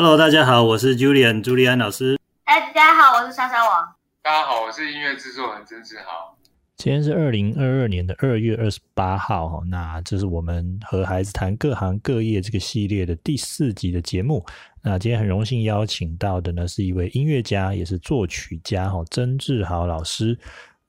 [0.00, 2.20] Hello，大家好，我是 Julian 朱利安老师。
[2.44, 3.96] 哎，大家好，我是莎莎王。
[4.22, 6.38] 大家好，我是音乐制作人曾志豪。
[6.76, 14.46] 今天是二零二二年的二月二十八号哈，那这是我们和孩子谈各行各业这个系列的第四集的节目。
[14.84, 20.38] 那今天很荣幸邀请到的呢是一位音乐家，也是作曲家哈，曾志豪老师。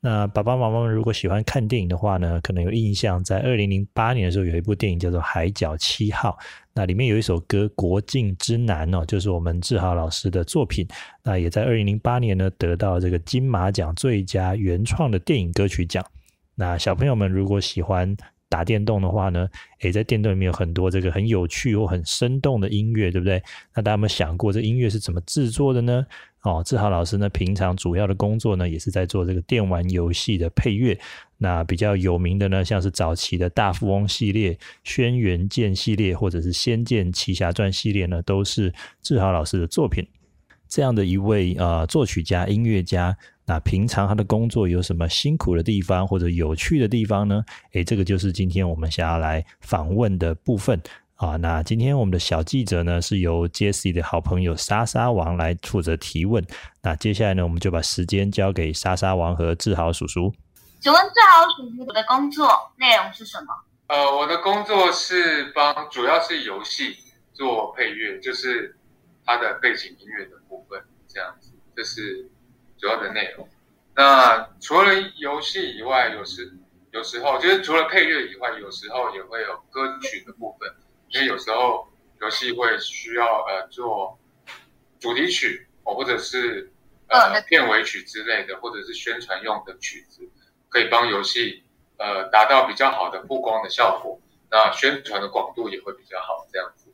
[0.01, 6.37] 那爸爸妈妈们如果喜欢看电影的话呢，可能有印象，在二零零八年的时候有一部电影叫做《海角七号》，
[6.73, 10.87] 那里面有一首歌《国境之南》哦，就是我们志豪老师的作品。
[11.21, 16.05] 那也在二零零八年呢得到这个金马奖最佳原创的电影歌曲奖。
[16.55, 18.15] 那小朋友们如果喜欢
[18.47, 19.47] 打电动的话呢，
[19.81, 23.43] 也，在电动里面有很多这个很有趣或很生动的音乐，对不对？
[23.75, 26.05] 那大家有没有想过这音乐是怎么制作的呢？
[26.43, 30.97] 哦，志豪老师呢，平常主要的工作呢，也是在做这个电玩游戏的配乐。
[31.37, 40.05] 那比较有名的呢，像是早期的大富翁系列、轩辕剑系列，或者是仙剑奇侠传系列呢，都是志豪老师的作品。
[40.67, 47.43] 这样的一位呃作曲家、音乐家，那平常他的工作有什么辛苦的地方或者有趣的地方呢？
[47.73, 50.79] 诶，这个就是今天我们想要来访问的部分。
[51.19, 56.41] 啊，那今天我们的小记者呢，是由 Jessie 的好朋友莎莎王来负责提问。
[56.81, 60.33] 那接下来呢，我们就把时间交给莎莎王和志豪叔叔。
[60.79, 63.47] 请问志豪叔叔的工作内容是什么？
[63.87, 66.95] 呃，我的工作是帮，主要是游戏
[67.33, 68.73] 做配乐，就是
[69.25, 72.29] 它的背景音乐的部分，这样子，这是
[72.77, 73.45] 主要的内容。
[73.93, 76.57] 那除了游戏以外，有时
[76.93, 80.73] 有时候就是除了配乐以外，有时候也会有歌曲的部分。
[81.09, 81.87] 因为有时候
[82.21, 84.17] 游戏会需要呃做
[84.99, 86.71] 主题曲哦，或者是
[87.07, 90.21] 呃片尾曲之类的，或者是宣传用的曲子，
[90.69, 91.63] 可以帮游戏
[91.97, 94.19] 呃达到比较好的曝光的效果，
[94.51, 96.45] 那宣传的广度也会比较好。
[96.51, 96.85] 这样子。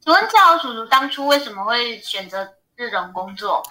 [0.00, 3.62] 请问赵叔叔当初为什么会选择这种工作？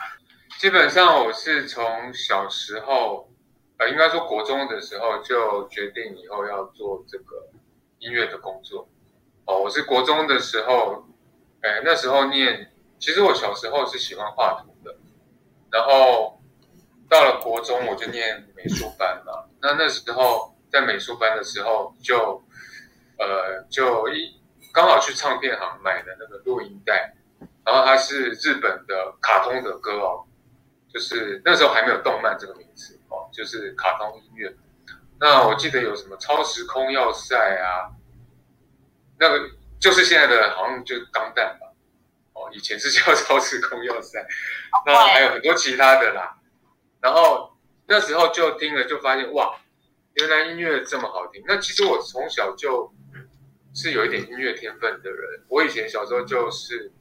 [0.57, 3.29] 基本上我是从小时候
[3.77, 7.49] 呃，应该说国中的时候就决定以后要做这个
[7.99, 8.87] 音乐的工作。
[9.45, 11.03] 哦，我是国中的时候，
[11.61, 14.95] 哎，那时候念，其实我小时候是喜欢画图的，
[15.71, 16.39] 然后
[17.09, 19.45] 到了国中我就念美术班嘛。
[19.61, 22.41] 那那时候在美术班的时候，就
[23.17, 24.39] 呃就一
[24.71, 27.13] 刚好去唱片行买的那个录音带，
[27.65, 30.23] 然后它是日本的卡通的歌哦，
[30.93, 34.55] 就是那时候还没有动漫这个名词哦，就是卡通音乐。
[35.19, 37.89] 那我记得有什么超时空要塞啊。
[39.21, 41.67] 那个就是现在的，好像就钢弹吧，
[42.33, 44.19] 哦，以前是叫 超时空要塞，
[44.83, 46.39] 那还有很多其他的啦。
[46.99, 47.55] 然后
[47.85, 49.59] 那时候就听了，就发现哇，
[50.15, 51.43] 原来音乐这么好听。
[51.45, 52.91] 那其实我从小就
[53.75, 56.91] 是有一点音乐天分的人，我以前小时候就是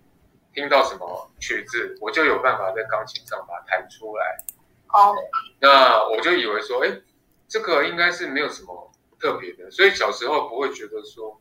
[0.52, 4.44] 听到什么曲子，我就有办法在钢琴上把它弹出来。
[4.88, 5.16] 哦，
[5.58, 7.00] 那我就以为说，哎，
[7.48, 11.39] 这个应该是没有什么特别的，所以小时候不会觉得说。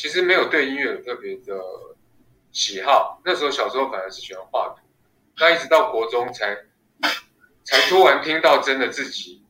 [0.00, 1.62] 其实没有对音乐有特别的
[2.52, 4.80] 喜好，那时候小时候反而是喜欢画图，
[5.36, 6.56] 那一直到国中才
[7.64, 9.44] 才突然听到真的自己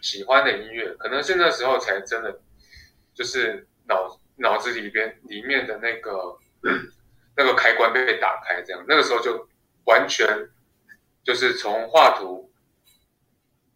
[0.00, 2.40] 喜欢的音乐，可能是那时候才真的
[3.12, 6.38] 就是脑脑子里边里面的那个
[7.36, 9.48] 那个开关被打开，这样那个时候就
[9.84, 10.48] 完全
[11.24, 12.52] 就是从画图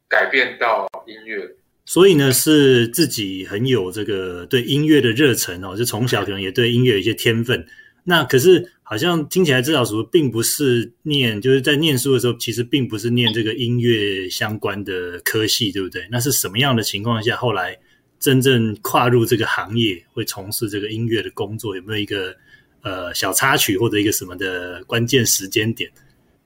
[0.08, 1.56] 改变到音乐。
[1.86, 7.66] 所以呢，是自己很有这个对音乐的热忱哦，就从小可能也对音乐有一些天分。
[8.04, 16.06] 那可是好像听起来，至少说并不是念，就是在念书的时候，其实并不是念这个音乐相关的科系，对不对？
[16.10, 17.78] 那是什么样的情况下，后来
[18.18, 21.76] 真正跨入这个行业，会从事这个音乐的工作？
[21.76, 22.34] 有没有一个
[22.82, 25.90] 呃小插曲或者一个什么的关键时间点？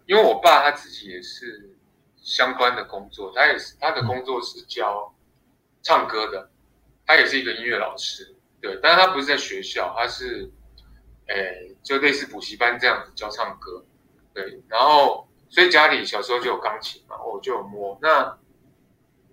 [0.07, 1.71] 因为我爸他自己也是
[2.23, 5.13] 相关的工作，他也是他的工作是教。
[5.83, 6.51] 唱歌的，
[7.07, 10.51] 他也是一个音乐老师，对，但是他不是在学校，他是，
[11.29, 13.85] 诶，就类似补习班这样子教唱歌，
[14.35, 17.99] 对，然后所以家里小时候就有钢琴嘛，我就有摸。
[18.03, 18.39] 那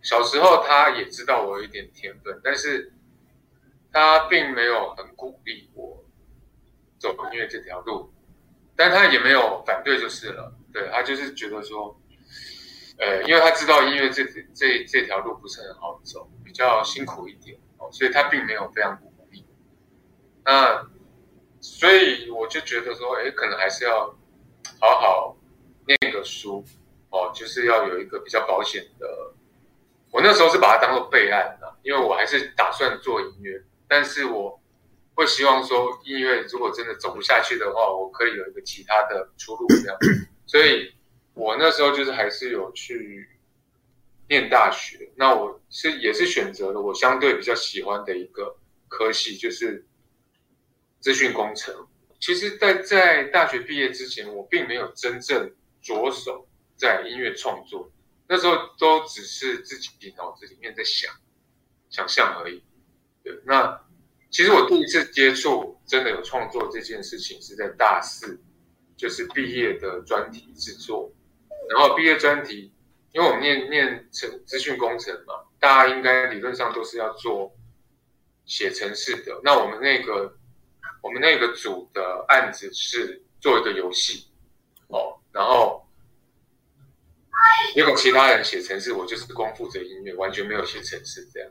[0.02, 2.94] 小时候他也知道我有一点天分，但是
[3.92, 6.06] 他并没有很鼓励我
[7.00, 8.14] 走音乐这条路，
[8.76, 12.00] 但他也没有反对就是了，对他就是觉得说。
[12.98, 14.24] 呃，因为他知道音乐这
[14.54, 19.46] 这这条路不是很好走，较辛苦一点哦，所以他并没有非常鼓励。
[20.44, 20.88] 那
[21.60, 24.16] 所以我就觉得说，哎，可能还是要
[24.80, 25.38] 好好
[25.86, 26.64] 念个书
[27.10, 29.34] 哦，就是要有一个比较保险的。
[30.12, 34.62] 我那时候是把它当做备案的，因为我还是打算做音乐，但是我
[35.14, 39.98] 会希望说音乐如果真的走不下去的话，我可以有一个其他的出路这样。
[40.46, 40.94] 所以
[41.34, 43.28] 我那时候就是还是有去
[44.30, 48.58] 念大学，那我是也是选择了我相对比较喜欢的一个
[48.88, 49.86] 科系，就是
[51.00, 51.88] 资讯工程。
[52.20, 57.92] 其实，在在大学毕业之前，我并没有真正着手在音乐创作，
[58.28, 61.12] 那时候都只是自己脑子里面在想
[61.90, 62.64] 想象而已。
[63.24, 63.82] 对，那。
[64.32, 68.38] 其实我第一次接触真的有创作这件事情是在大四，
[68.98, 71.10] 就是毕业的专题制作。
[71.70, 72.70] 然后毕业专题，
[73.16, 77.56] 因为我们念念成资讯工程嘛，大家应该理论上都是要做
[78.46, 79.40] 写程式的。
[79.42, 80.38] 那我们那个
[81.02, 84.28] 我们那个组的案子是做一个游戏
[84.90, 85.88] 哦，然后
[87.78, 91.50] 如果其他人写程式，我就是光负责音乐，完全没有写程式这样。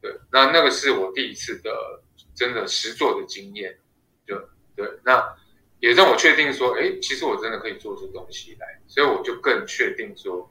[0.00, 2.02] 对，那那个是我第一次的。
[2.34, 3.78] 真的实做的经验，
[4.26, 4.34] 就
[4.74, 5.36] 对，那
[5.80, 10.50] 也让我确定说，哎，其实我真的可以做出东西来，所以我就更确定说，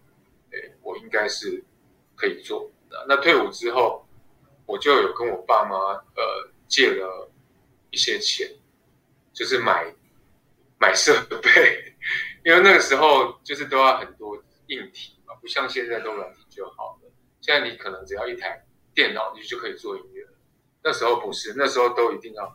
[0.51, 1.63] 哎，我应该是
[2.15, 2.69] 可以做。
[3.07, 4.05] 那退伍之后，
[4.65, 5.75] 我就有跟我爸妈
[6.15, 7.31] 呃借了
[7.89, 8.49] 一些钱，
[9.33, 9.93] 就是买
[10.79, 11.95] 买设备，
[12.43, 14.35] 因为那个时候就是都要很多
[14.67, 17.11] 硬体嘛，不像现在都软体就好了。
[17.39, 18.63] 现在你可能只要一台
[18.93, 20.27] 电脑，你就可以做音乐。
[20.83, 22.47] 那时候不是，那时候都一定要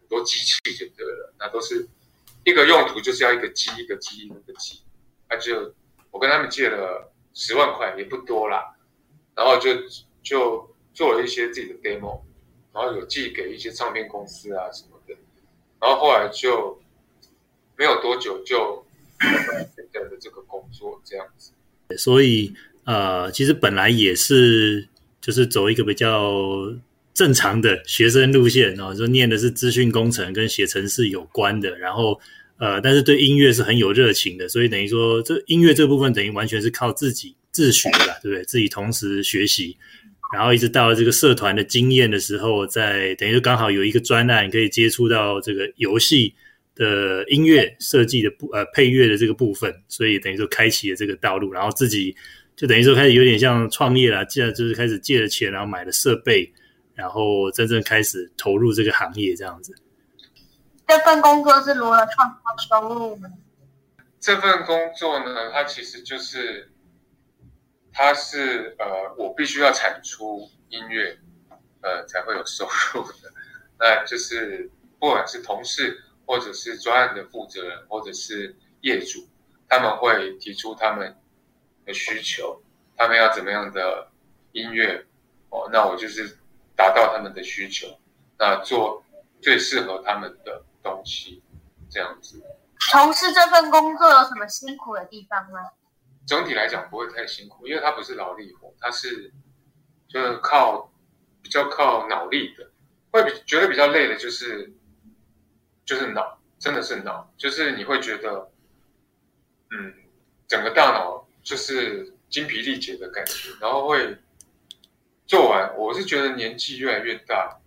[0.00, 1.88] 很多机器就对了，那都是
[2.44, 4.82] 一个用途，就是要一个机一个机一个机，
[5.28, 5.74] 那就
[6.10, 8.74] 我跟他们借了十万块，也不多啦，
[9.34, 9.70] 然后就
[10.22, 12.22] 就做了一些自己的 demo，
[12.72, 15.14] 然后有寄给一些唱片公司啊什么的，
[15.80, 16.80] 然后后来就
[17.76, 18.86] 没有多久就
[19.20, 21.52] 现在的这个工作这样子，
[21.98, 22.54] 所以
[22.84, 24.88] 呃，其实本来也是
[25.20, 26.74] 就是走一个比较。
[27.14, 32.20] 正常的学生路线哦，就念的是资讯工程跟写程式有关的，然后
[32.64, 38.42] 呃，但是对音乐是很有热情的，所以等于说这音乐这部分等于完全是靠自己自学的，对不对？
[38.44, 39.76] 自己同时学习，
[40.32, 46.32] 然后一直到了这个社团的经验的时候，在等于说刚好有一个专案可以接触到这个游戏
[46.74, 52.16] 的音乐设计的部呃配乐的这个部分，所以等于说开启了这个道路，然后自己
[52.56, 56.50] 就等于说开始有点像创业了，既然就是开始借了钱，然后买了设备。
[56.96, 59.74] 然后真正开始投入这个行业，这样子。
[60.86, 63.28] 这份工作是如何创造收入呢？
[64.20, 66.70] 这份工作呢，它其实就是，
[67.92, 71.18] 它是呃，我必须要产出音乐，
[71.80, 73.32] 呃，才会有收入的。
[73.78, 79.26] 那就是不管是同事，或者是专案的负责人，或者是业主，
[79.68, 81.16] 他们会提出他们
[81.84, 82.62] 的需求，
[82.96, 84.08] 他们要怎么样的
[84.52, 85.04] 音乐
[85.50, 86.38] 哦，那我就是。
[86.76, 87.86] 达到他们的需求，
[88.36, 89.00] 那做
[89.40, 91.42] 最适合他们的东西，
[91.90, 92.40] 这样子。
[92.92, 95.58] 从事这份工作有什么辛苦的地方吗？
[96.24, 99.32] 整体来讲不会太辛苦，因为它不是劳力活，它是
[100.06, 100.92] 就是靠
[101.42, 102.70] 比较靠脑力的。
[103.10, 104.72] 会比觉得比较累的就是
[105.84, 108.50] 就是脑，真的是脑，就是你会觉得，
[109.70, 109.94] 嗯，
[110.46, 114.16] 整个大脑就是精疲力竭的感觉，然后会。
[115.26, 117.58] 做完，我是觉得年纪越来越大，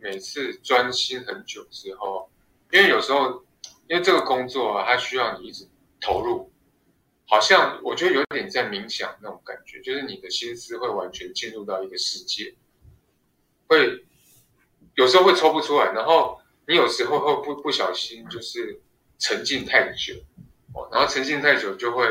[0.00, 2.28] 每次专心很久之后，
[2.70, 3.44] 因为有时候，
[3.88, 5.68] 因为这个工作啊，它需要你一直
[6.00, 6.52] 投入，
[7.26, 12.54] 好像我觉得有点在冥想那种感觉，就是你的心思会完全进入到一个世界，
[13.68, 14.04] 会
[14.94, 18.80] 有时候会抽不出来，然后你有时候会不不小心就是
[19.18, 20.14] 沉浸太久，
[20.74, 22.06] 哦，然后沉浸太久就会，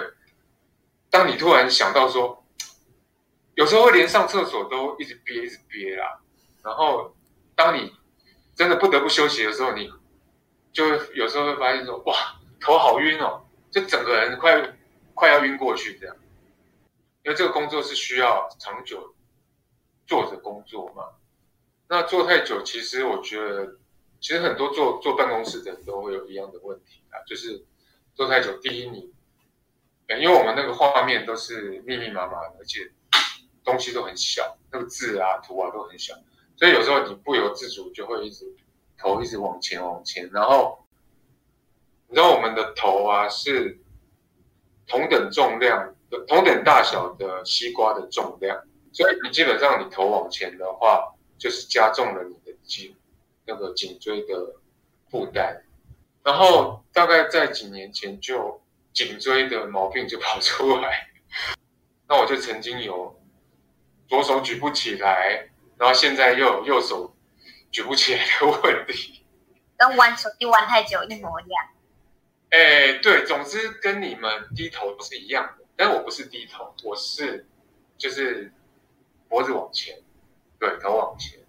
[1.10, 2.40] 当你突然想到说。
[3.56, 6.20] 有时候会连上厕所都一直憋，一直憋啦。
[6.64, 7.16] 然后，
[7.54, 7.94] 当你
[8.56, 9.94] 真的不得不休息的时候，你
[10.74, 12.16] 就有时候会发现说：“哇，
[12.60, 14.76] 头好晕哦，就整个人快
[15.14, 16.16] 快要晕过去这样。”
[17.24, 19.16] 因为这个工作是需要长久
[20.06, 21.06] 坐着工作嘛。
[21.88, 23.78] 那坐太久，其实我觉得，
[24.20, 27.64] 其实很多坐坐办公室的人都会有一样的问题啊，就是
[28.16, 28.58] 坐太久。
[28.58, 29.12] 第一，你
[30.20, 32.92] 因为我们那个画面都是密密麻麻的，而且。
[33.66, 36.14] 东西都很小，那个字啊、图啊都很小，
[36.58, 38.46] 所以有时候你不由自主就会一直
[38.98, 40.86] 头一直往前往前，然后
[42.08, 43.80] 你知道我们的头啊是
[44.88, 52.96] 同等重量的、同等大小的西瓜的重量，所以你基本上你头往前的话，就是加重了你的颈
[53.46, 54.56] 那个颈椎的
[55.10, 55.64] 负担，
[56.24, 58.62] 然后大概在几年前就
[58.94, 61.08] 颈椎的毛病就跑出来，
[62.08, 63.20] 那我就曾经有。
[64.06, 67.13] 左手举不起来，然后现在又有右手
[67.74, 69.20] 举不起来的问题，
[69.76, 71.68] 跟玩手机玩太久一模一样。
[72.52, 77.46] 哎，对，总之跟你们低头是一样的，但我不是低头，我是
[77.98, 78.54] 就是
[79.28, 79.96] 脖子往前，
[80.60, 81.40] 对，头往前。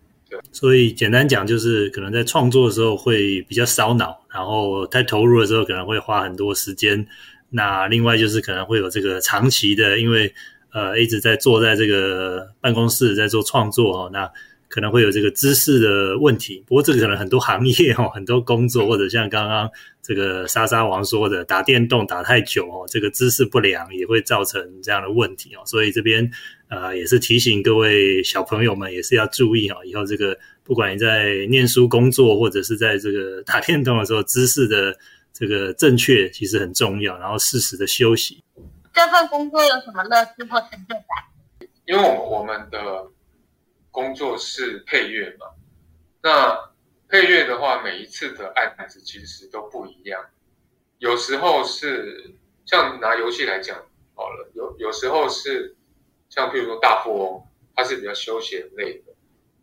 [0.50, 7.06] 所以简单讲，就是可能在创作的时候会比较烧脑，然后太投入的时候可能会花很多时间。
[7.50, 10.34] 那另外就是可能会有这个长期的，因为
[10.72, 14.32] 呃一直在坐在这个办公室在做创作哦，那
[14.74, 16.64] 可能会有这个姿势的问题。
[16.66, 19.70] 不过这个可能很多行业哦， 很多工作或者像刚刚
[20.02, 25.62] 这个莎莎王说的，打电动打太久哦，这个姿势不良也会造成这样的问题哦。
[25.64, 26.28] 所以这边。
[26.68, 29.76] 呃，也是提醒各位小朋友们，也是要注意哦。
[29.84, 34.92] 以后这个，不管你在念书、工作，或者是在这个打电动的时候，姿势的
[35.32, 37.16] 这个正确其实很重要。
[37.18, 38.42] 然后适时的休息。
[38.92, 41.68] 这份工作有什么乐趣或成就感？
[41.86, 42.78] 因为我我们的
[43.94, 45.46] 工作室配乐嘛，
[46.20, 46.72] 那
[47.08, 50.26] 配乐的话，每一次的案子其实都不一样。
[50.98, 52.34] 有时候是
[52.66, 53.86] 像拿游戏来讲
[54.16, 55.76] 好了，有有时候是。
[56.30, 57.46] 像譬如说大富翁，
[57.76, 59.12] 它是比较休闲类的；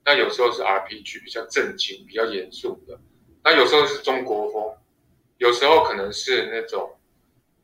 [0.06, 2.96] 那有时候是 RPG，比较正经、比较严肃的；
[3.44, 4.78] 那有时候是中国风，
[5.38, 6.98] 有时候可能是那种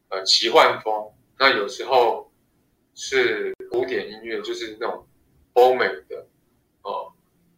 [0.09, 2.29] 呃奇幻风；那有时候
[2.95, 5.07] 是古典音乐，就是那种
[5.53, 6.27] 欧美的
[6.87, 7.13] 哦。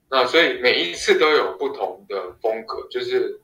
[0.10, 3.40] 那所以每一次都有不同的风格，就是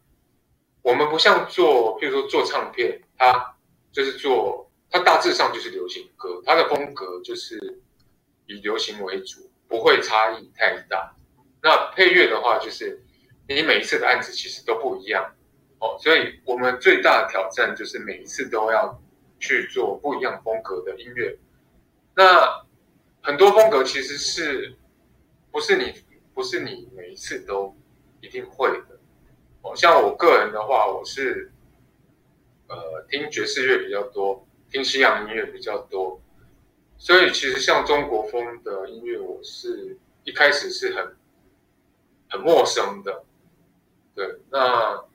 [0.82, 3.56] 我们不像做，譬如说做唱片，它
[3.92, 7.82] 就是做它大致上就是流行歌，它的风格就是。
[8.48, 11.16] 以流行为主，不会差异太大。
[11.64, 13.04] 那配乐的话，就是
[13.50, 15.34] 你每一次的案子其实都不一样
[15.80, 19.02] 哦，所以我们最大的挑战就是每一次都要
[19.40, 21.36] 去做不一样风格的音乐。
[22.16, 22.64] 那
[23.24, 24.78] 很多风格其实是
[25.56, 25.94] 不是你
[26.34, 27.74] 不是你每一次都
[28.20, 29.00] 一定会的
[29.62, 29.74] 哦。
[29.74, 31.50] 像我个人的话，我是
[32.68, 36.20] 呃听爵士乐比较多，听西洋音乐比较多。
[36.98, 41.16] 所以其实像中国风的音乐，我是一开始是很
[42.30, 43.24] 很陌生的，
[44.14, 44.40] 对。
[44.52, 45.06] 那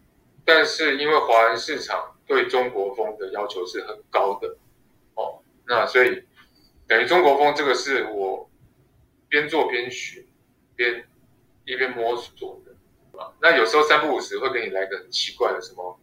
[0.46, 4.56] 但是因为华人市场对中国风的要求是很高的，
[5.16, 6.24] 哦，那所以
[6.88, 8.48] 等于中国风这个是我
[9.28, 10.24] 边做边学，
[10.80, 11.06] 边
[11.66, 12.72] 一边摸索的，
[13.42, 16.00] 那有时候三不五时会给你来个很奇怪的什么，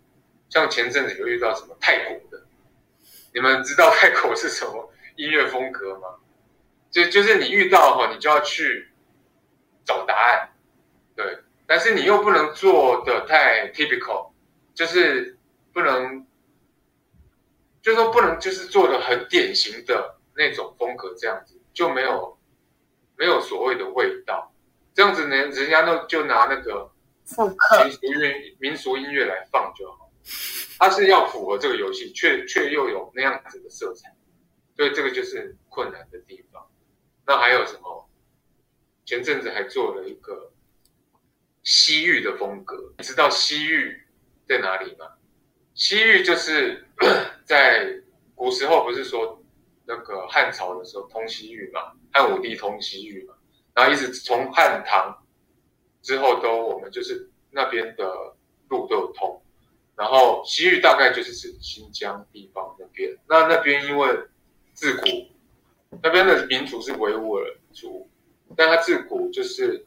[0.50, 2.46] 像前阵子有遇到什么泰国的，
[3.34, 4.93] 你们知道泰国是什么？
[5.15, 6.19] 音乐风格吗，
[6.91, 8.89] 就就是你遇到哈，你就要去
[9.84, 10.50] 找答案，
[11.15, 14.29] 对，但是你又不能做的太 typical，
[14.75, 15.36] 就是
[15.74, 16.27] 不能，
[17.81, 22.38] 就是说不能就是做的很典型的那种风格，这样子就没有
[23.17, 24.53] 没有所谓的味道，
[24.98, 26.92] 这样子呢，人家都就拿那个
[27.84, 30.12] 民俗乐民俗音乐来放就好，
[30.80, 34.12] 它是要符合这个游戏，却却又有那样子的色彩。
[34.75, 36.68] 所以这个就是困难的地方。
[37.27, 38.10] 那还有什么？
[39.06, 40.51] 前阵子还做了一个
[41.62, 42.92] 西域的风格。
[42.98, 44.01] 你知道西域
[44.48, 45.06] 在哪里吗？
[45.75, 46.84] 西域就是
[47.46, 48.01] 在
[48.34, 49.44] 古时候不是说
[49.86, 53.36] 那个汉朝的时候通西域嘛，汉武帝通西域嘛，
[53.77, 55.24] 然后一直从汉唐
[56.01, 58.34] 之后都我们就是那边的
[58.69, 59.39] 路都有通。
[59.96, 63.15] 然后西域大概就是指新疆地方那边。
[63.27, 64.19] 那那边因为
[64.74, 65.07] 自古
[66.01, 68.10] 那边的民族是维吾尔族，
[68.55, 69.86] 但他自古就是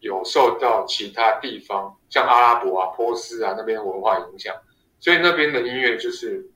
[0.00, 4.56] 有受到其他地方，像阿拉伯啊、波斯啊那边文化影响，
[4.98, 6.50] 所以那边的音乐就是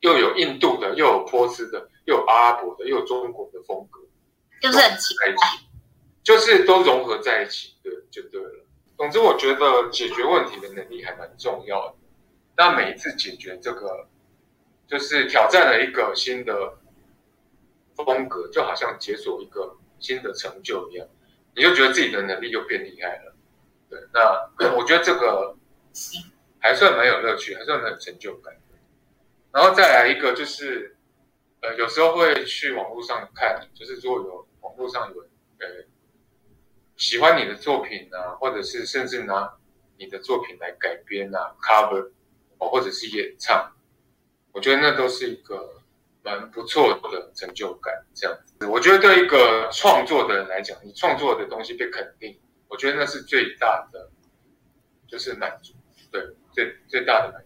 [0.00, 4.00] 又有印度的，又有波斯的，又有阿拉伯的，又有中国的风格，
[4.60, 5.34] 就是很奇怪，
[6.22, 8.64] 就是都融合在一起，对，就对了。
[8.96, 11.94] 总之，我觉得解决问题的能力还蛮重要的。
[12.56, 14.08] 那每一次解决这个。
[14.86, 16.74] 就是挑战了一个新的
[17.96, 21.08] 风格，就好像解锁一个新的成就一样，
[21.56, 23.34] 你就觉得自己的能力又变厉害了。
[23.88, 25.56] 对，那我觉得这个
[26.58, 28.54] 还算蛮有乐趣，还算蛮有成就感。
[29.50, 30.93] 然后再来一个就是，
[31.64, 35.66] 呃，有时候会去网络上看，就是如果有网络上有呃
[36.94, 39.50] 喜欢你的作品啊，或者是甚至拿
[39.96, 42.10] 你的作品来改编啊，cover
[42.58, 43.72] 哦，或者是演唱。
[44.52, 45.80] 我觉得那都是一个
[46.22, 48.66] 蛮不错的成就感，这样子。
[48.66, 54.10] 我觉得对一个创作的人来讲，你创作的东西被肯定，我觉得那是最大的，
[55.08, 55.72] 就是满足，
[56.12, 57.43] 对，最最大的满足。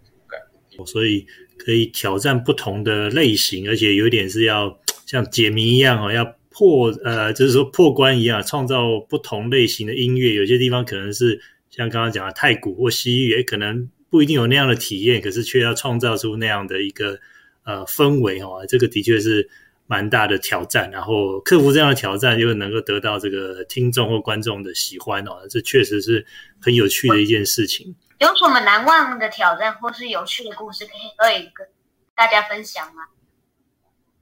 [0.86, 10.34] 所以可以挑战不同的类型，而且有点是要像解谜一样哦，要破呃，就是说破关一样，创造不同类型的音乐。
[10.34, 17.18] 有些地方可能是像刚刚讲的太古或西域，也可能不一定有那样的体验，可是却要创造出那样的一个
[17.64, 19.48] 呃氛围哦，这个的确是
[19.86, 20.90] 蛮大的挑战。
[20.90, 26.24] 然后克服这样的挑战，又能够得到这个听众或观众的喜欢哦，这确实是
[26.60, 27.94] 很有趣的一件事情。
[28.18, 31.68] 有什么难忘的挑战或是有趣的故事可以跟
[32.14, 33.06] 大家分享吗？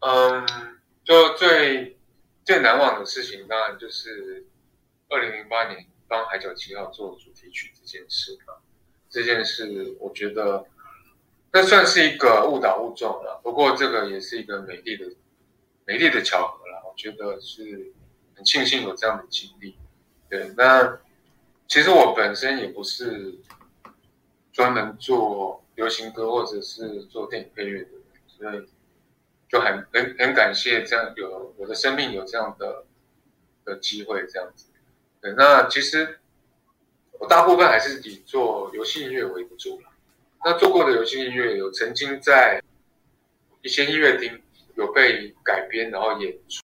[0.00, 0.46] 嗯，
[1.02, 1.98] 就最
[2.44, 4.46] 最难忘的事情，当然就是
[5.08, 8.54] 二零零八年帮《海角七号》做主题曲这件事嘛。
[9.08, 10.66] 这件事，我觉得
[11.52, 13.40] 那算是一个误打误撞了。
[13.42, 15.06] 不过这个也是一个美丽的、
[15.86, 16.82] 美丽的巧合了。
[16.86, 17.92] 我觉得是
[18.34, 19.78] 很庆幸有这样的经历。
[20.28, 20.98] 对，那
[21.66, 23.38] 其实我本身也不是
[24.56, 27.90] 专门做流行歌或者是做电影配乐的，
[28.26, 28.66] 所以。
[29.48, 32.84] 就很很很感谢这样有我的生命有这样的
[33.64, 34.66] 的机会这样子，
[35.20, 36.18] 对，那其实
[37.12, 39.88] 我大部分还是以做游戏音乐为主了。
[40.44, 42.60] 那做过的游戏音乐有曾经在
[43.62, 44.42] 一些音乐厅
[44.74, 46.60] 有被改编然后演出，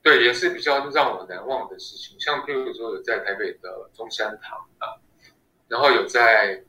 [0.00, 2.16] 对，也是比较让我难忘的事情。
[2.20, 4.94] 像譬如说有在台北的中山堂啊，
[5.66, 6.62] 然后有在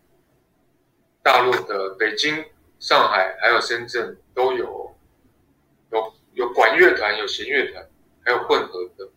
[1.28, 2.46] 大陆的北京、
[2.80, 4.96] 上海还有深圳都有。
[5.92, 7.86] 有有管乐团，有弦乐团，
[8.24, 9.10] 还有混合的，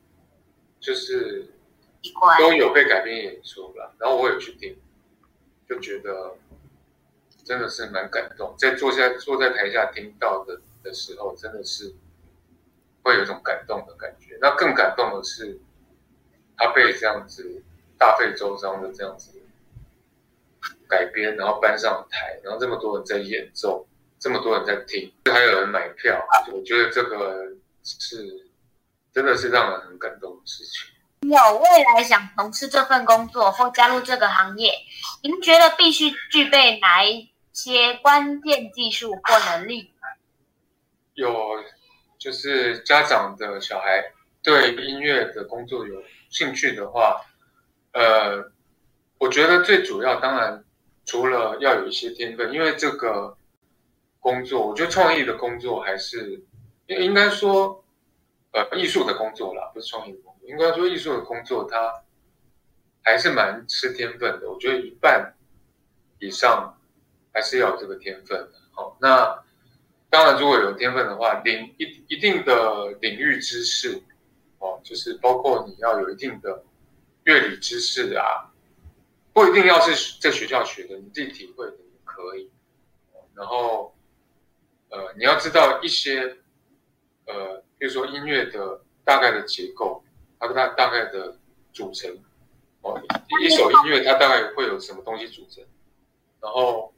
[0.81, 1.47] 就是
[2.37, 3.95] 都有被改编演出了。
[3.97, 4.76] 然后我有去听，
[5.69, 6.35] 就觉得
[7.45, 8.57] 真的是蛮感动。
[8.59, 11.95] 在坐下坐在台下听到的的时候，真的是
[13.05, 14.37] 会有一种感动的感觉。
[14.40, 15.61] 那更感动的是，
[16.57, 17.62] 他被这样子
[17.97, 19.39] 大费周章的这样子
[20.90, 23.87] 改编，然后搬上台，然后这么多人在演奏。
[24.23, 27.42] 这么多人在听，还有人买票，我觉得这个
[27.82, 28.50] 是
[29.14, 30.90] 真的是让人很感动的事情。
[31.23, 34.75] 有未来想从事这份工作或加入这个行业，
[35.23, 39.90] 您觉得必须具备哪一些关键技术或能力？
[41.14, 41.64] 有，
[42.18, 45.94] 就是家长的小孩对音乐的工作有
[46.29, 47.22] 兴趣的话，
[47.92, 48.53] 呃，
[49.16, 50.62] 我觉得最主要当然
[51.11, 53.37] 除了要有一些天分，因为这个。
[54.23, 56.44] 工作，我觉得创意的工作还是
[56.88, 57.83] 应该说，
[58.53, 60.46] 呃，艺术的工作啦，不是创意的工作。
[60.46, 62.05] 应该说，艺术的工作它
[63.03, 64.51] 还是蛮吃天分的。
[64.51, 65.35] 我觉得一半
[66.18, 66.79] 以上
[67.33, 68.53] 还是要有这个天分的。
[68.73, 69.42] 好，那
[70.11, 74.03] 当然，如果有天分的话，领一一定的领域知识，
[74.59, 76.62] 哦，就是包括你要有一定的
[77.25, 78.49] 乐理知识啊，
[79.33, 82.51] 不一定要是在学校学的，你自己体会的也可以。
[83.35, 83.95] 然后。
[84.93, 86.37] 呃，你要知道一些，
[87.25, 90.03] 呃，比如说音乐的大概的结构，
[90.37, 91.38] 它大大概的
[91.73, 92.11] 组成，
[92.81, 93.01] 哦，
[93.40, 95.64] 一首音乐它大概会有什么东西组成，
[96.40, 96.93] 然后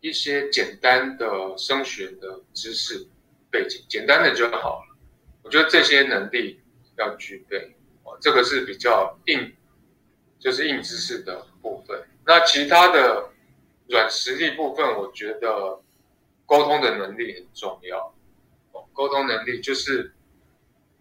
[0.00, 3.06] 一些简单的声学的知识
[3.50, 4.96] 背景，简单的就好了。
[5.42, 6.58] 我觉得这些能力
[6.96, 9.54] 要具备，哦，这个是比较硬，
[10.42, 12.04] 就是硬知识的部分。
[12.26, 13.30] 那其他的
[13.88, 15.80] 软实力部分，我觉得。
[16.44, 18.12] 沟通的能力很重要，
[18.92, 20.12] 沟通能力就是，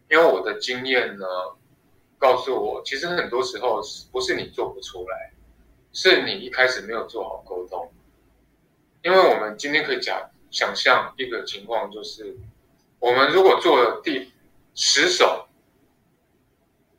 [0.09, 1.25] 因为我的经验呢，
[2.17, 3.81] 告诉我，其实很多时候
[4.13, 5.33] 不是你做不出来，
[5.91, 7.91] 是你一开始没有做好沟通。
[9.01, 12.37] 因为我们今天可以讲想象一个情况，就是
[12.99, 14.31] 我们如果做了第
[14.73, 15.49] 十首，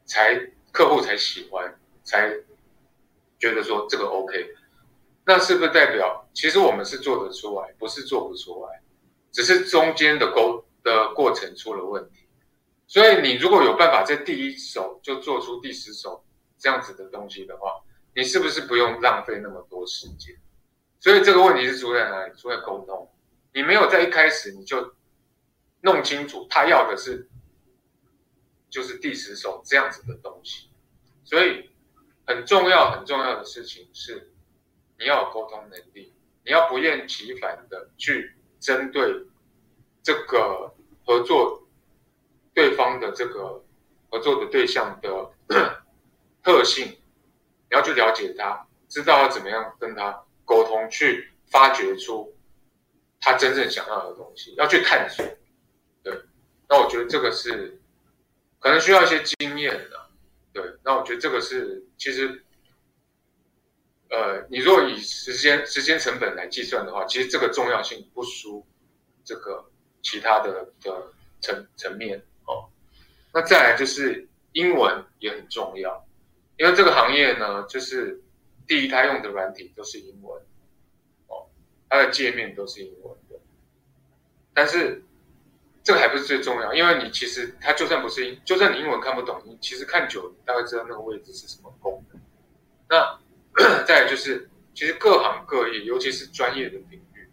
[0.04, 1.80] 才客户才喜欢，
[2.12, 2.30] 才
[3.38, 4.54] 觉得说这个 OK。
[5.24, 8.82] 那是不是代表，其实我们是做得出来，不是做不出来，
[9.30, 12.26] 只是中间的沟的过程出了问题。
[12.86, 16.22] 所以你如果有办法在第一手就做出第十手
[16.58, 17.80] 这样子的东西的话，
[18.14, 20.36] 你是不是不用浪费那么多时间？
[21.00, 22.34] 所以这个问题是出在哪里？
[22.36, 23.08] 出在沟通。
[23.54, 24.94] 你没有在一开始你就
[25.82, 27.28] 弄清楚他要的是
[28.68, 30.68] 就是第十手这样子的东西。
[31.24, 31.70] 所以
[32.26, 34.28] 很重要很重要的事情是。
[34.98, 39.26] 你要有沟通能力，你要不厌其烦的去针对
[40.00, 40.72] 这个
[41.04, 41.66] 合作
[42.54, 43.64] 对方的这个
[44.08, 45.32] 合作的对象的
[46.40, 52.32] 特性，你要去了解他，知道要怎么样跟他沟通，去发掘出
[53.18, 55.26] 他真正想要的东西，要去探索。
[56.04, 56.16] 对，
[56.68, 57.80] 那我觉得这个是
[58.60, 60.01] 可能需要一些经验的。
[60.52, 62.44] 对，那我觉得这个是其实。
[64.14, 68.62] 呃，你如果以时间时间成本来计算的话，其实这个重要性不输
[69.24, 69.64] 这个
[70.02, 71.10] 其他的的
[71.40, 72.68] 层层面哦。
[73.32, 76.06] 那再来就是英文也很重要，
[76.58, 78.22] 因为这个行业呢，就是
[78.66, 80.42] 第一，它用的软体都是英文，
[81.28, 81.48] 哦，
[81.88, 83.40] 它的界面都是英文的。
[84.52, 85.02] 但是
[85.82, 92.20] 这个还不是最重要，因为你其实它就算不是英，就算你英文看不懂，你其实看久了，你大概知道那个位置是什么功能。
[92.88, 93.18] 那
[93.84, 97.28] 再就是，其实各行各业，尤其是专业的领域，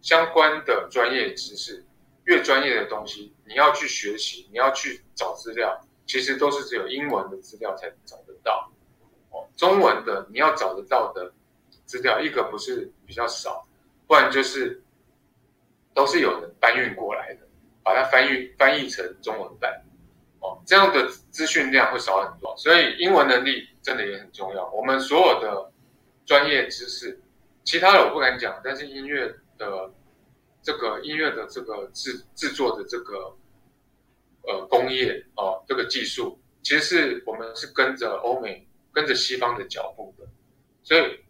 [0.00, 1.84] 相关的专业知识，
[2.24, 5.80] 越专业的东西，你要去学习，你要去找资料。
[6.06, 8.72] 其实都是只有英文的资料才找得到，
[9.28, 11.30] 哦，中文的你要找得到的
[11.84, 13.68] 资料，一个不是比较少，
[14.06, 14.82] 不然就是
[15.92, 17.40] 都是有人搬运过来的，
[17.88, 19.82] 把它翻译翻译成中文版，
[20.40, 22.54] 哦，这样的资讯量会少很多。
[22.58, 24.70] 所以英文能力真的也很重要。
[24.72, 25.72] 我们所有的
[26.26, 27.18] 专业知识，
[27.64, 29.90] 其他的我不敢讲，但是音乐的
[30.62, 33.34] 这个音乐的这个制制作的这个。
[34.50, 40.26] 呃，工业哦，这个技术其实是我们是跟着欧美、跟着西方的脚步的，
[40.82, 41.20] 所以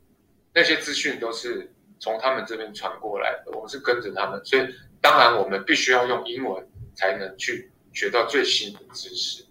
[0.55, 4.63] 那些资讯都是从他们这边传过来的，我们是跟着他们，所以
[5.01, 9.45] 当然我们必须要用英文才能去学到最新的知识。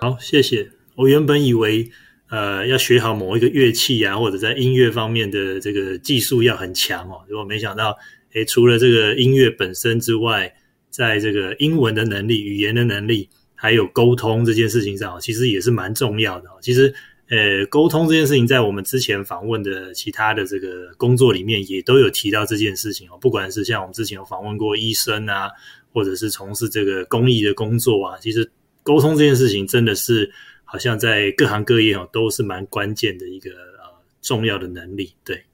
[0.00, 0.70] 好，谢谢。
[0.96, 1.90] 我原本以为
[2.30, 7.96] 呃要学好某一个乐器啊，或者在音乐方面的这个技术要很强哦，结果没想到，
[8.32, 10.54] 诶，除了这个音乐本身之外，
[10.90, 16.48] 在这个英文的能力、语言的能力，还有沟通这件事情上，其实也是蛮重要的。
[16.60, 16.94] 其实，
[17.28, 23.18] 呃，沟通这件事情，在我们之前访问的其他的这个工作里面，也都有提到这件事情哦。
[23.20, 25.50] 不管是像我们之前有访问过医生啊，
[25.92, 28.50] 或者是从事这个公益的工作啊，其实
[28.82, 30.32] 沟通这件事情，真的是
[30.64, 35.14] 好像在各行各业哦，都是蛮关键的一个呃重要的能力。
[35.24, 35.44] 对，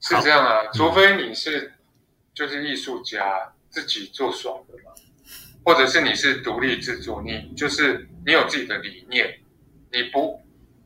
[0.00, 1.72] 是这样啊，除非你是
[2.34, 3.24] 就是艺术家。
[3.72, 4.90] 自己做爽的嘛，
[5.62, 9.32] 或者是你是独立制作，你就是你有自己的理念，
[9.92, 10.42] 你不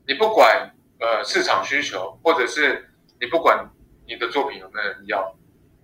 [0.06, 2.88] 你不管呃市场需求，或者是
[3.20, 3.68] 你不管
[4.06, 5.34] 你的作品有没有人要，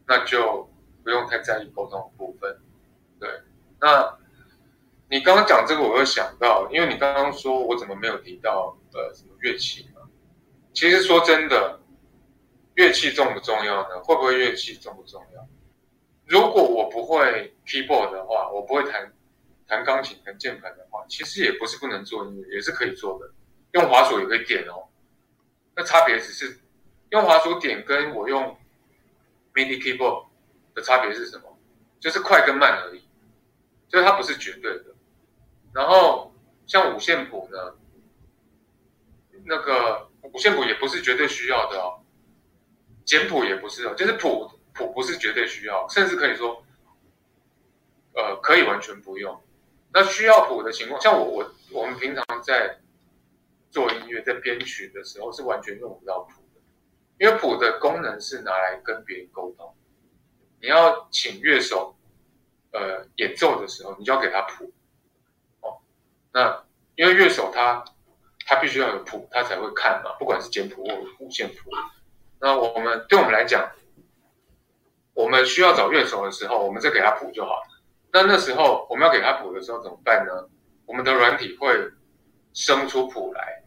[0.06, 0.68] 那就
[1.02, 2.60] 不用太在意沟通部分。
[3.18, 3.28] 对，
[3.80, 4.18] 那
[5.08, 10.02] 你刚刚讲这个，我又想到，因为你刚刚说我怎么没有提到呃什么乐器嘛？
[10.72, 11.80] 其实说真的，
[12.74, 14.00] 乐器重不重要呢？
[14.04, 15.48] 会不会乐器重不重要？
[16.26, 19.12] 如果我不会 keyboard 的话，我不会弹
[19.66, 23.28] 弹钢琴、弹键盘的话，其实也不是不能做音乐，也是可以做的。
[23.72, 24.88] 用滑鼠也可以点哦。
[25.74, 26.58] 那差别只是
[27.10, 28.56] 用滑鼠点跟我用
[29.54, 30.26] midi keyboard
[30.74, 31.58] 的差别是什么？
[31.98, 33.02] 就是快跟慢而已，
[33.88, 34.86] 所以它不是绝对的。
[35.72, 36.34] 然后
[36.66, 37.74] 像五线谱呢，
[39.44, 42.00] 那个五线谱也不是绝对需要的哦，
[43.04, 44.50] 简谱也不是哦，就是谱。
[44.72, 46.64] 谱不是绝对需要，甚至可以说，
[48.14, 49.38] 呃，可以完全不用。
[49.92, 52.78] 那需要谱的情况，像我我我们平常在
[53.70, 56.60] 做音乐、在编曲的时候，是完全用不到谱的，
[57.18, 59.74] 因为谱的功能是拿来跟别人沟通。
[60.60, 61.96] 你要请乐手，
[62.72, 64.72] 呃，演奏的时候，你就要给他谱。
[65.60, 65.78] 哦，
[66.32, 66.64] 那
[66.96, 67.84] 因为乐手他
[68.44, 71.70] 他必须要有谱，他才会看嘛，不管是简谱或五线谱。
[72.40, 73.70] 那我们对我们来讲，
[75.14, 77.62] 我们需要找乐手的时候，我们再给他谱就好。
[78.12, 80.48] 那那时候我们要给他谱的时候怎么办呢？
[80.84, 81.90] 我们的软体会
[82.60, 83.62] 生出谱来，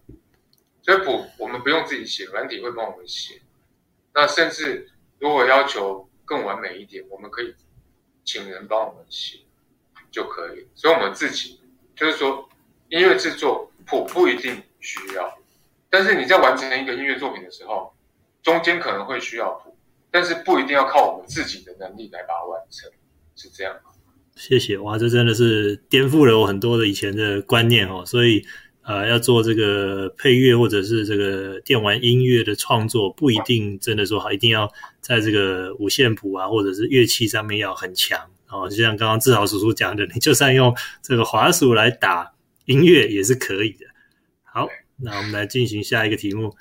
[0.84, 3.42] 所以谱我们不用自己写，软体会帮我们写。
[4.14, 7.56] 那甚至如果要求更完美一点，我们可以
[8.24, 9.40] 请人帮我们写
[10.12, 10.68] 就可以。
[10.76, 11.60] 所以我们自己
[11.96, 12.48] 就是说，
[12.90, 15.40] 音乐制作谱不一定需要，
[15.90, 17.96] 但是你在完成一个音乐作品的时候，
[18.44, 19.76] 中间可能会需要谱。
[20.12, 22.88] 但是不一定要靠我们自己的能力来把它完成，
[23.36, 23.90] 是这样吗？
[24.36, 28.04] 谢谢哇，这真的是颠覆了我很多的以前的观念哦。
[28.04, 28.44] 所以
[28.86, 34.70] 呃，要做这个配乐或者是这个电玩音乐的创作，不一定真的说好，一定要
[35.00, 38.20] 在这个五线谱啊或者是乐器上面要很强
[38.50, 38.68] 哦。
[38.68, 42.34] 就像刚刚志豪叔叔讲的，你就算用这个滑鼠来打
[42.66, 43.86] 音乐也是可以的。
[44.44, 44.68] 好，
[44.98, 46.54] 那我们来进行下一个题目。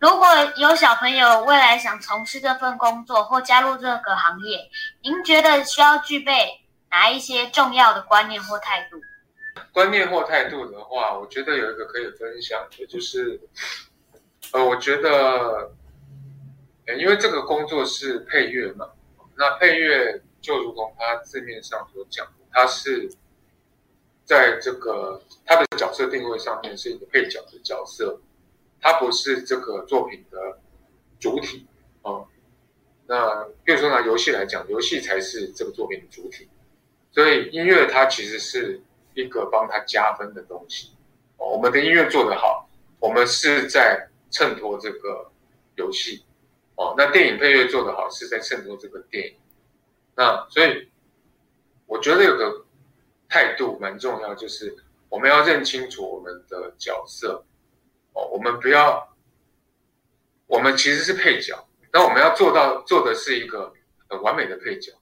[0.00, 4.58] 如果有小朋友未来想从事这份工作或加入这个行业，
[5.02, 6.34] 您觉得需要具备
[6.90, 8.98] 哪一些重要的观念或态度？
[9.72, 13.40] 观念或态度的话，我觉得有一个可以分享的，就是，
[14.52, 15.72] 呃，我觉得，
[16.98, 18.90] 因为这个工作是配乐嘛，
[19.36, 23.10] 那配乐就如同它字面上所讲，它是
[24.24, 28.20] 在这个它的角色定位上面是一个配角的角色。
[28.86, 30.58] 它不是这个作品的
[31.18, 31.66] 主体
[32.02, 32.20] 啊。
[33.06, 36.46] 那比如说拿游戏来讲，游戏才是这个作品的主体，
[37.10, 38.78] 所以音乐它其实是
[39.14, 40.92] 一个帮他加分的东西。
[41.36, 42.68] 哦，我们的音乐做得好，
[43.00, 45.30] 我们是在衬托这个
[45.76, 46.24] 游戏
[46.76, 46.94] 哦。
[46.96, 49.34] 那电影配乐做得好，是在衬托这个电影。
[50.16, 50.88] 那所以
[51.86, 52.64] 我觉得有个
[53.28, 54.76] 态度蛮重要，就是
[55.08, 57.44] 我们要认清楚我们的角色
[58.12, 59.16] 哦，我们不要，
[60.46, 63.72] 我们其实是配角，那我们要做到做的是一个
[64.08, 64.92] 很完美的配角，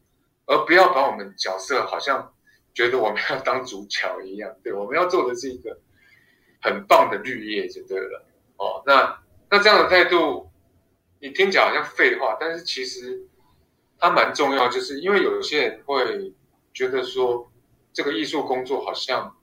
[0.47, 2.33] 而不要把我们角色好像
[2.75, 4.55] 觉得我们要当主角一样。
[4.63, 5.79] 对，我们要做的是一个
[6.61, 8.83] 很棒的绿叶就对了哦。
[8.87, 10.51] 那那这样的态度，
[11.21, 13.29] 你听起来好像废话，但是其实。
[14.05, 16.35] 它蛮重要，就是因为有些人会
[16.75, 17.49] 觉得说，
[17.93, 19.37] 这个艺术工作好像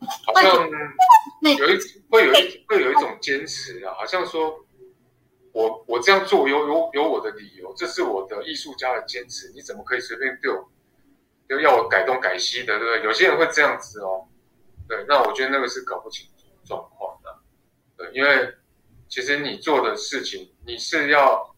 [0.00, 0.68] 好像
[1.56, 1.78] 有一
[2.10, 4.66] 会有一会有一种坚持啊，好像说
[5.52, 10.68] 我我这样做有有有我的理由，这是我的艺术家的坚持，你怎么可以随便对我
[11.56, 13.04] 就要我改东改西的，对不对？
[13.04, 14.26] 有些人会这样子哦，
[14.88, 17.38] 对，那我觉得那个是搞不清楚状况的，
[17.96, 18.54] 对，因为
[19.08, 21.50] 其实你做的事情，你是要。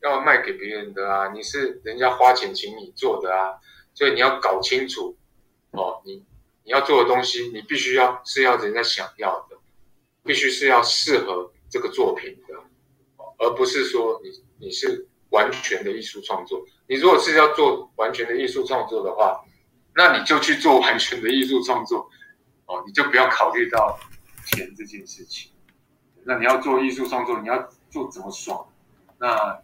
[0.00, 3.58] 要卖给别人的啊，你是人家花钱请你做的啊，
[3.94, 5.18] 所以你要搞清楚
[5.72, 6.24] 哦，你
[6.62, 9.56] 你要做的东西，你必须要是要人家想要的，
[10.22, 12.54] 必须是要适合这个作品的，
[13.38, 14.30] 而不是说你
[14.66, 16.64] 你是完全的艺术创作。
[16.88, 19.44] 你如果是要做完全的艺术创作的话，
[19.94, 22.10] 那你就去做完全的艺术创作
[22.66, 23.98] 哦，你就不要考虑到
[24.46, 25.52] 钱这件事情。
[26.24, 28.66] 那你要做艺术创作，你要做怎么爽？
[29.18, 29.60] 那。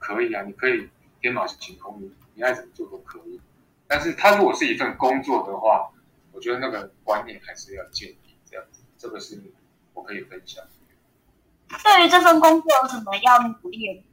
[0.00, 0.88] 可以啊，你可以
[1.20, 3.40] 天马行空，你你爱怎么做都可以。
[3.88, 5.90] 但是它如果是一份工作的话，
[6.30, 8.80] 我觉得那个观念还是要建立这样子。
[8.96, 9.42] 这个是
[9.94, 10.64] 我可以分享。
[11.82, 14.07] 对于这份工作有什么要努力的地方？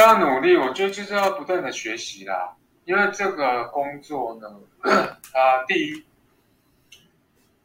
[0.00, 2.56] 要努力，我觉得就是要不断的学习啦。
[2.84, 4.60] 因为这个工作呢，
[5.32, 6.04] 啊，第一，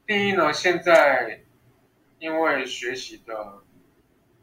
[0.05, 1.41] 第一呢，现在
[2.19, 3.61] 因为学习的，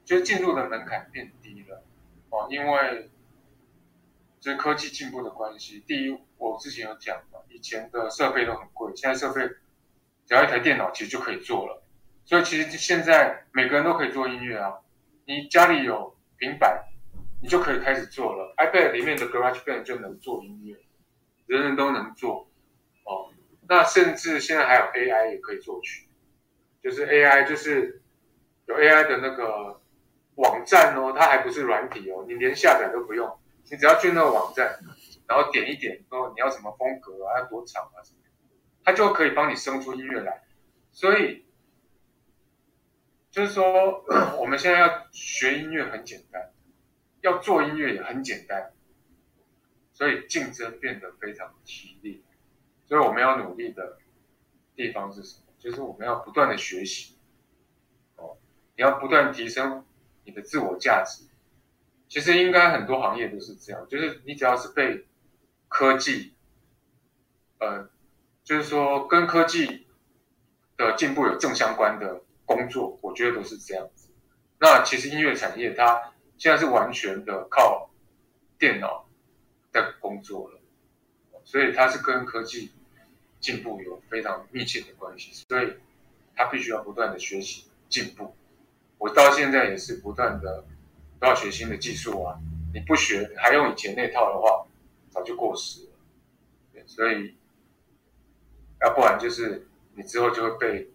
[0.05, 1.83] 就进入的门槛变低了。
[2.31, 3.09] 哦，因为
[4.41, 9.49] 这科技进步的关系，第一，我之前有讲嘛，以前的设备都很贵，现在设备
[10.27, 11.83] 只要一台电脑其实就可以做了，
[12.25, 14.75] 所以其实现在每个人都可以做音乐啊，
[15.25, 16.85] 你家里有平板，
[17.47, 20.77] 你就可以开始做了，iPad 里面的 GarageBand 就能做音乐，
[21.47, 22.51] 人人都能做，
[23.05, 23.31] 哦，
[23.69, 26.09] 那甚至现在还有 AI 也可以作曲，
[26.83, 28.03] 就是 AI 就是
[28.67, 29.81] 有 AI 的那个。
[30.35, 33.39] 网站哦，它还不是软体哦，你连下载都不用，
[33.71, 34.79] 你只要去那个网站，
[35.27, 38.21] 然后点一点，说你要什么风格啊，要多长啊什么，
[38.85, 40.43] 它就可以帮你生出音乐来。
[40.93, 41.47] 所以
[43.31, 44.05] 就是说，
[44.39, 46.51] 我们现在要学音乐很简单，
[47.27, 48.73] 要做音乐也很简单，
[49.93, 52.21] 所以竞争变得非常激烈。
[52.87, 53.99] 所以我们要努力的
[54.77, 55.43] 地方是什么？
[55.59, 57.17] 就是我们要不断的学习，
[58.15, 58.39] 哦，
[58.77, 59.85] 你要不断提升。
[60.29, 61.23] 你的自我价值，
[62.09, 65.07] 其实应该很多行业都是这样，就是你只要是被
[65.69, 66.35] 科技，
[67.61, 67.89] 呃，
[68.43, 69.87] 就是说跟科技
[70.77, 74.11] 的进步有正相关的工作，我觉得都是这样子。
[74.59, 77.91] 那其实音乐产业它现在是完全的靠
[78.59, 79.07] 电脑
[79.73, 80.61] 的工作了，
[81.45, 82.73] 所以它是跟科技
[83.41, 85.73] 进步有非常密切的关系，所以
[86.35, 88.35] 它必须要不断的学习进步。
[88.99, 90.65] 我到现在也是不断的
[91.21, 92.39] 都要学新的技术啊！
[92.73, 94.67] 你不学还用以前那套的话，
[95.11, 96.83] 早就过时了。
[96.87, 97.35] 所以，
[98.81, 100.91] 要不然就是你之后就会被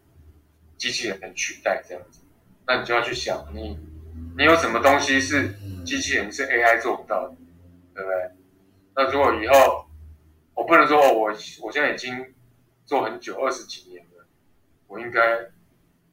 [0.77, 2.21] 机器人取代这样子。
[2.65, 3.77] 那你就要去想，你
[4.37, 5.53] 你有什么东西是
[5.85, 7.35] 机器人是 AI 做不到的，
[7.93, 8.31] 对不对？
[8.95, 9.85] 那如果以后
[10.53, 12.33] 我不能说，我我现在已经
[12.85, 14.25] 做很久二十几年了，
[14.87, 15.21] 我应该。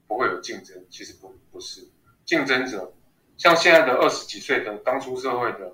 [0.09, 1.87] 不会有竞争，其实不不是
[2.25, 2.91] 竞争者，
[3.37, 5.71] 像现在的二十几岁的刚出社会的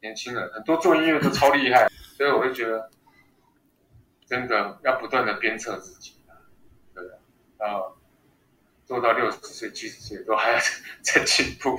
[0.00, 2.90] 年轻人，很多做音乐都超厉害，所以我会觉得
[4.26, 6.16] 真的要不断的鞭策自己，
[6.92, 7.04] 对
[7.58, 7.78] 啊，
[8.88, 10.58] 做到六十岁、七十岁都还要
[11.04, 11.78] 在进步。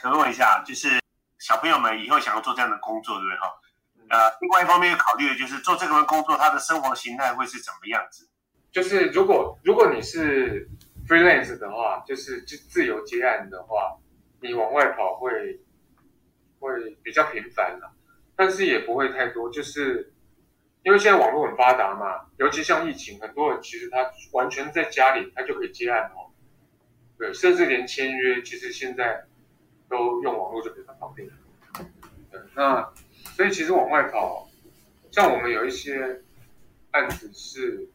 [0.00, 0.98] 可问一下，就是
[1.38, 3.46] 小朋友们以后想要做这样的工作，对不对哈？
[4.08, 8.26] 呃，另外一方面要考虑的就是做这份工作，他的生活形态会是怎么样子？
[8.72, 10.66] 就是如果如果你是
[11.06, 13.98] freelance 的话，就是自自由接案的话，
[14.40, 15.60] 你往外跑会
[16.58, 17.92] 会比较频繁了，
[18.34, 20.14] 但是也不会太多，就是
[20.82, 26.21] 因为现在网络很发达嘛，尤其像疫情，很多人其实他完全在家里，他就可以接案哦。
[27.18, 29.24] 对，甚至连签约，其实现在
[29.88, 31.28] 都用网络就比较方便。
[32.30, 32.92] 对，那
[33.36, 34.48] 所以其实往外跑，
[35.10, 36.22] 像我们有一些
[36.90, 37.88] 案子是。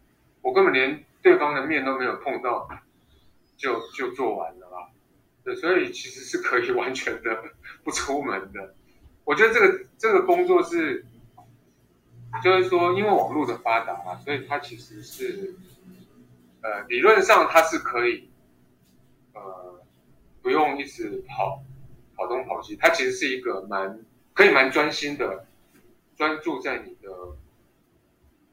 [0.44, 2.70] 我根本连对方的面都没有碰到，
[3.58, 4.88] 就就做完了啦。
[5.44, 7.44] 对，所以其实是可以 完全的
[7.84, 8.74] 不出门的。
[9.26, 11.06] 我觉得这个这个工作是，
[12.42, 15.56] 就是说，因为网络的发达嘛，所以它其实是，
[16.62, 18.30] 呃，理论上它是可以，
[19.38, 19.82] 呃，
[20.42, 21.64] 不用一直跑
[22.16, 24.00] 跑东跑西，它其实是一个蛮
[24.34, 25.46] 可以蛮专心的，
[26.16, 27.10] 专注在你的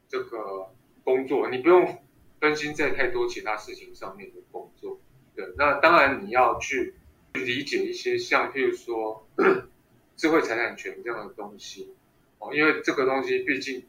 [0.07, 0.69] 这个
[1.03, 2.03] 工作，你不用
[2.39, 4.99] 分心在太多其他事情上面的工作。
[5.35, 6.95] 对，那当然你要去
[7.33, 9.27] 理解一些像譬如说
[10.15, 11.93] 智慧财产权这样的东西
[12.39, 13.83] 哦，因为这个东西毕竟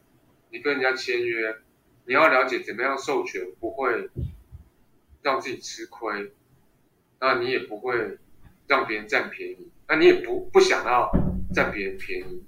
[0.51, 1.55] 你跟人家签约，
[2.07, 4.11] 你要了解怎么样授权不会
[5.23, 6.33] 让自己吃亏，
[7.21, 8.19] 那你也不会
[8.67, 11.11] 让别人占便宜，那你也不不想要
[11.55, 12.45] 占别人便宜，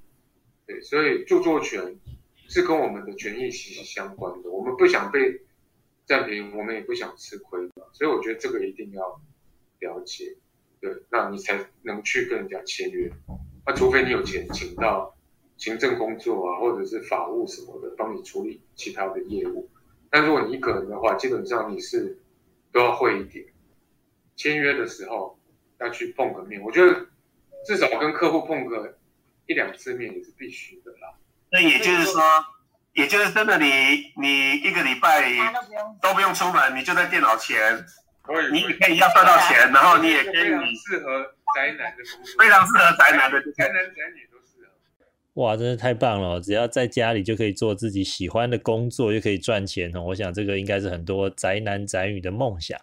[0.66, 1.98] 对，所以著作权
[2.48, 5.40] 是跟我们的权益息息相关的，我们不想被
[6.04, 7.68] 占便宜，我们也不想吃亏。
[7.92, 9.20] 所以我觉得这个一定要
[9.80, 10.36] 了解，
[10.80, 13.10] 对，那你才能去跟人家签约。
[13.66, 15.16] 那除非你有钱请到
[15.56, 19.68] 行政工作啊，或者是法务什么的帮你处理其他的业务。
[20.10, 22.18] 但如果你一个人的话，基本上你是
[22.72, 23.46] 都要会一点。
[24.38, 25.38] 签约的时候
[25.80, 27.06] 要去碰个面，我觉得
[27.66, 28.96] 至少跟客户碰个
[29.46, 31.18] 一两次面也是必须的啦。
[31.52, 32.22] 那也就是说。
[32.94, 33.66] 也就是真的，你
[34.20, 35.22] 你一个礼拜
[36.02, 37.56] 都不用出门，你就在电脑前，
[38.50, 41.22] 你也可以要赚到钱，然后你也可以适合
[41.54, 44.72] 宅男的工作，非常适合宅男的，宅男宅女都适合。
[45.34, 46.40] 哇，真是太棒了！
[46.40, 50.00] 只要在家里就可以做自己喜欢的工作，又可以赚钱哦。
[50.00, 52.76] 我想这个应该是很多宅男宅女的梦想。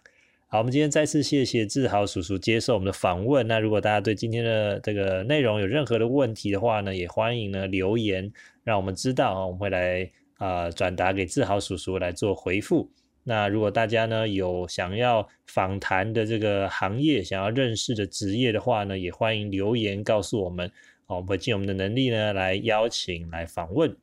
[0.55, 3.45] 好，我们今天再次谢谢志豪叔叔接受我们的访问。
[3.45, 8.31] 那如果大家对今天的这个内容有任何的问题的话呢，也欢迎呢留言。
[8.63, 12.89] 让我们知道啊，我们会来啊转达给志豪叔叔来做回复。
[13.25, 20.71] 那如果大家呢有想要访谈的这个行业，想要认识的职业的话呢，也欢迎留言告诉我们，
[21.07, 23.93] 我们会尽我们的能力呢来邀请来访问。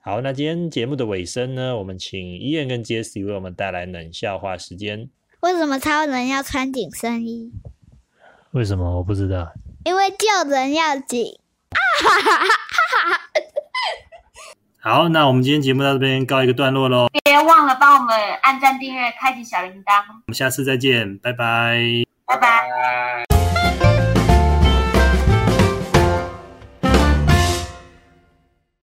[0.00, 5.08] 好，那今天节目的尾声呢，我们请伊燕跟杰西为我们带来冷笑话时间。
[5.42, 7.52] 为什么超人要穿紧身衣？
[8.52, 9.52] 为什么我不知道？
[9.84, 11.40] 因为救人要紧。
[14.78, 17.08] 好，那我们今天节目到这边告一个段落喽。
[17.24, 20.04] 别忘了帮我们按赞、订阅、开启小铃铛。
[20.08, 21.82] 我们下次再见，拜拜。
[22.24, 23.31] 拜拜。